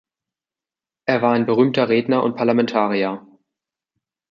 Er 1.05 1.21
war 1.21 1.33
ein 1.33 1.45
berühmter 1.45 1.87
Redner 1.87 2.23
und 2.23 2.35
Parlamentarier. 2.35 3.21